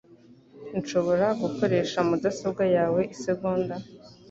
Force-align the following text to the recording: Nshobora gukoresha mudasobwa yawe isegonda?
Nshobora 0.79 1.27
gukoresha 1.41 1.97
mudasobwa 2.07 2.63
yawe 2.75 3.01
isegonda? 3.15 3.75